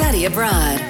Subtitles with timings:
[0.00, 0.80] Study Abroad.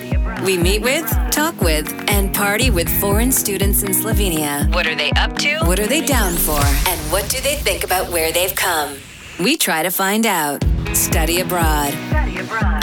[0.44, 4.72] We meet with, talk with, and party with foreign students in Slovenia.
[4.72, 5.58] What are they up to?
[5.64, 6.60] What are they down for?
[6.88, 8.96] And what do they think about where they've come?
[9.40, 10.64] We try to find out.
[10.94, 11.92] Study Abroad,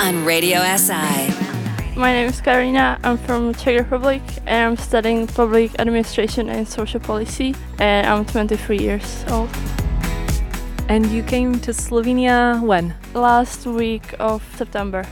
[0.02, 1.32] on Radio SI.
[1.96, 3.00] My name is Karina.
[3.06, 8.78] I'm from Czech Republic and I'm studying public administration and social policy and I'm 23
[8.78, 9.50] years old.
[10.90, 12.94] And you came to Slovenia when?
[13.14, 15.06] Last week of September.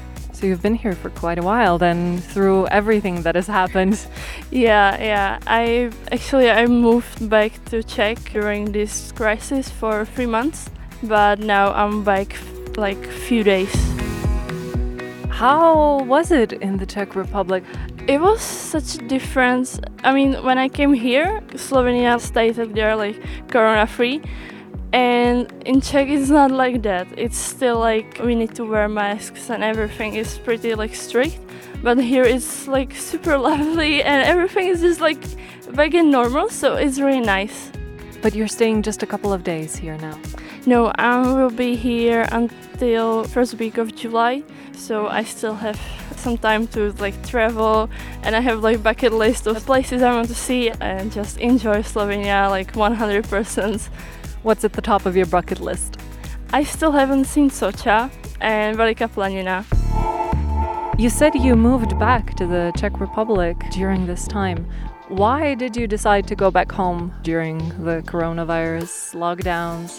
[0.46, 3.98] So you've been here for quite a while then through everything that has happened.
[4.52, 5.40] Yeah, yeah.
[5.48, 10.70] I actually I moved back to Czech during this crisis for 3 months,
[11.02, 12.38] but now I'm back
[12.78, 13.74] like few days.
[15.32, 17.64] How was it in the Czech Republic?
[18.08, 19.80] It was such a difference.
[20.04, 24.22] I mean, when I came here, Slovenia stated they're like corona free.
[24.96, 27.06] And in Czech, it's not like that.
[27.18, 31.38] It's still like we need to wear masks and everything is pretty like strict.
[31.84, 35.22] But here it's like super lovely and everything is just like
[35.74, 37.72] back in normal, so it's really nice.
[38.22, 40.18] But you're staying just a couple of days here now.
[40.66, 45.78] No, I will be here until first week of July, so I still have
[46.16, 47.90] some time to like travel,
[48.24, 51.84] and I have like bucket list of places I want to see and just enjoy
[51.84, 53.90] Slovenia like 100%.
[54.46, 55.98] What's at the top of your bucket list?
[56.54, 59.66] I still haven't seen Soča and Velika Planina.
[61.00, 64.68] You said you moved back to the Czech Republic during this time.
[65.08, 69.98] Why did you decide to go back home during the coronavirus lockdowns?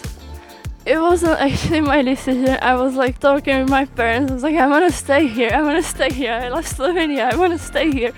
[0.85, 2.57] It wasn't actually my decision.
[2.61, 4.31] I was like talking with my parents.
[4.31, 5.51] I was like, I want to stay here.
[5.53, 6.31] I want to stay here.
[6.31, 7.33] I love Slovenia.
[7.33, 8.13] I want to stay here.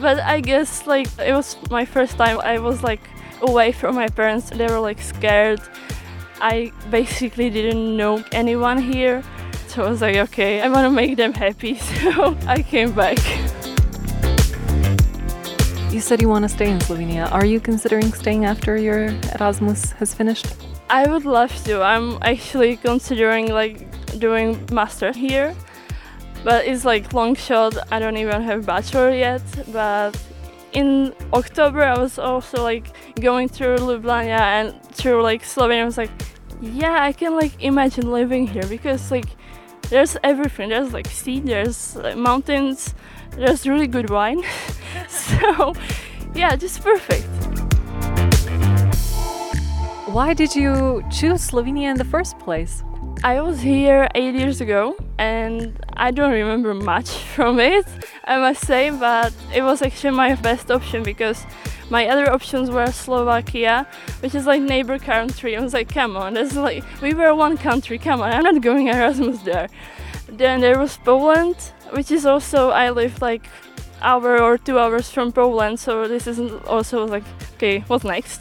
[0.00, 2.40] But I guess like it was my first time.
[2.40, 3.02] I was like
[3.42, 4.50] away from my parents.
[4.50, 5.60] They were like scared.
[6.40, 9.22] I basically didn't know anyone here.
[9.68, 11.74] So I was like, okay, I want to make them happy.
[12.02, 13.18] So I came back.
[15.92, 17.30] You said you want to stay in Slovenia.
[17.32, 20.46] Are you considering staying after your Erasmus has finished?
[20.90, 21.82] I would love to.
[21.82, 23.86] I'm actually considering like
[24.18, 25.54] doing master here,
[26.44, 27.76] but it's like long shot.
[27.90, 29.42] I don't even have bachelor yet.
[29.72, 30.16] But
[30.72, 32.88] in October, I was also like
[33.20, 35.82] going through Ljubljana and through like Slovenia.
[35.82, 36.10] I was like,
[36.60, 39.28] yeah, I can like imagine living here because like
[39.88, 40.68] there's everything.
[40.70, 42.94] There's like sea, there's like, mountains,
[43.30, 44.42] there's really good wine.
[45.08, 45.74] so
[46.34, 47.26] yeah, just perfect.
[50.08, 52.82] Why did you choose Slovenia in the first place?
[53.24, 57.84] I was here eight years ago and I don't remember much from it,
[58.24, 61.44] I must say, but it was actually my best option because
[61.90, 63.88] my other options were Slovakia,
[64.20, 65.56] which is like neighbor country.
[65.56, 68.60] I was like, come on, that's like we were one country, come on, I'm not
[68.62, 69.68] going Erasmus there.
[70.28, 71.56] Then there was Poland,
[71.90, 73.48] which is also I live like
[74.00, 77.24] hour or two hours from Poland, so this is also like
[77.54, 78.40] okay, what's next?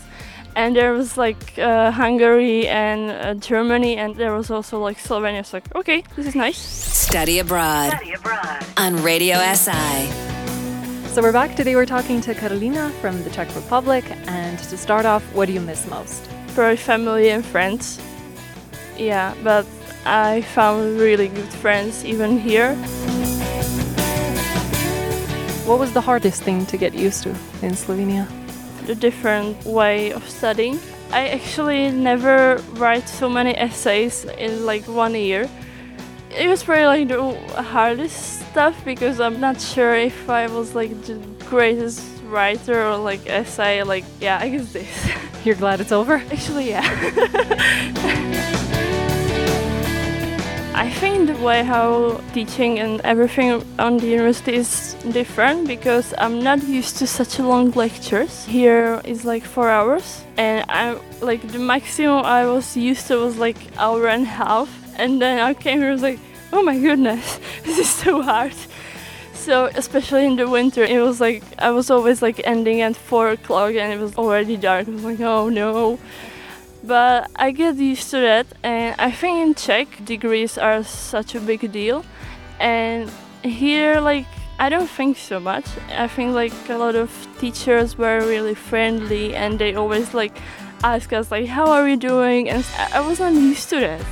[0.57, 5.39] And there was like uh, Hungary and uh, Germany, and there was also like Slovenia.
[5.39, 6.57] It's like, okay, this is nice.
[6.57, 8.65] Study Abroad, Study abroad.
[8.75, 10.09] on Radio SI.
[11.13, 11.75] So we're back today.
[11.75, 15.61] We're talking to Karolina from the Czech Republic, and to start off, what do you
[15.61, 16.27] miss most?
[16.55, 18.01] Probably family and friends.
[18.97, 19.67] Yeah, but
[20.05, 22.73] I found really good friends even here.
[25.67, 27.29] What was the hardest thing to get used to
[27.61, 28.25] in Slovenia?
[28.89, 30.79] A different way of studying.
[31.11, 35.49] I actually never write so many essays in like one year.
[36.29, 40.91] It was probably like the hardest stuff because I'm not sure if I was like
[41.03, 41.15] the
[41.45, 43.83] greatest writer or like essay.
[43.83, 45.11] Like yeah, I guess this.
[45.45, 46.15] You're glad it's over?
[46.15, 48.33] Actually, yeah.
[50.77, 56.39] I think the way how teaching and everything on the university is different because I'm
[56.39, 58.45] not used to such long lectures.
[58.45, 63.39] Here is like four hours, and I'm like the maximum I was used to was
[63.39, 66.19] like hour and a half, and then I came here and was like,
[66.53, 68.53] oh my goodness, this is so hard.
[69.33, 73.29] So especially in the winter, it was like I was always like ending at four
[73.29, 74.87] o'clock, and it was already dark.
[74.87, 75.97] I was like, oh no
[76.87, 81.39] but I get used to that and I think in Czech degrees are such a
[81.41, 82.05] big deal
[82.59, 83.11] and
[83.43, 84.25] here like
[84.59, 85.65] I don't think so much.
[85.89, 90.35] I think like a lot of teachers were really friendly and they always like
[90.83, 94.05] ask us like how are you doing and I wasn't used to that.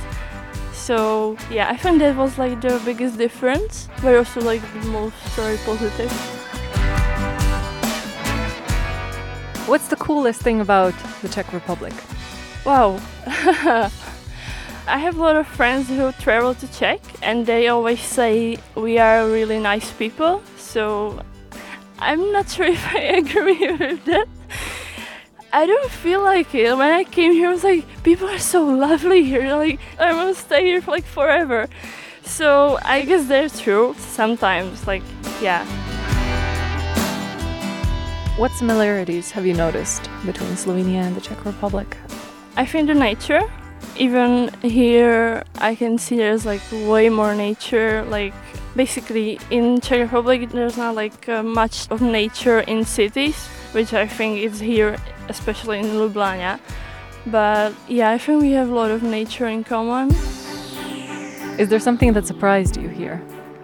[0.72, 5.16] So yeah, I think that was like the biggest difference, but also like the most
[5.34, 6.12] very positive.
[9.66, 11.94] What's the coolest thing about the Czech Republic?
[12.66, 13.00] Wow.
[14.88, 18.98] I have a lot of friends who travel to Czech and they always say we
[18.98, 20.42] are really nice people.
[20.56, 21.22] So
[22.00, 24.26] I'm not sure if I agree with that.
[25.52, 26.76] I don't feel like it.
[26.76, 29.54] When I came here, I was like, people are so lovely here.
[29.54, 31.68] Like, I want to stay here for like forever.
[32.24, 34.88] So I guess they're true sometimes.
[34.88, 35.04] Like,
[35.40, 35.64] yeah.
[38.36, 41.96] What similarities have you noticed between Slovenia and the Czech Republic?
[42.56, 43.42] I think the nature.
[43.98, 48.04] Even here, I can see there's like way more nature.
[48.04, 48.32] Like,
[48.74, 54.06] basically, in Czech Republic, there's not like uh, much of nature in cities, which I
[54.06, 54.96] think is here,
[55.28, 56.58] especially in Ljubljana.
[57.26, 60.10] But yeah, I think we have a lot of nature in common.
[61.58, 63.22] Is there something that surprised you here?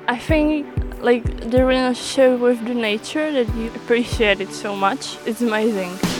[0.09, 0.67] I think
[1.00, 5.17] like the relationship with the nature that you appreciate it so much.
[5.27, 6.12] It's amazing.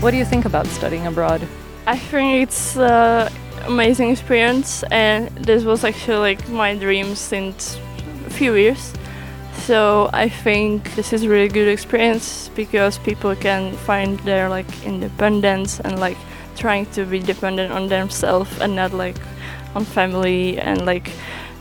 [0.00, 1.42] What do you think about studying abroad?
[1.84, 3.32] I think it's an
[3.66, 7.76] amazing experience, and this was actually like my dream since
[8.24, 8.94] a few years.
[9.66, 14.70] So I think this is a really good experience because people can find their like
[14.84, 16.16] independence and like
[16.56, 19.16] trying to be dependent on themselves and not like
[19.74, 21.10] on family and like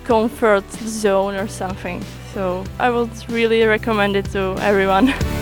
[0.03, 2.03] comfort zone or something.
[2.35, 5.11] So I would really recommend it to everyone.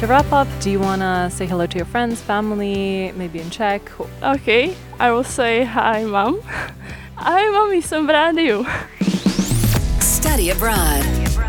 [0.00, 3.50] To wrap up, do you want to say hello to your friends, family, maybe in
[3.50, 3.82] Czech?
[4.22, 6.40] Okay, I will say hi, mom.
[7.16, 8.66] Hi, mommy, jsem v rádiu.
[10.00, 11.04] Study abroad.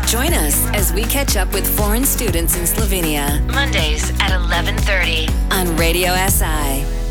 [0.06, 3.40] Join us as we catch up with foreign students in Slovenia.
[3.54, 7.01] Mondays at 11:30 on Radio SI.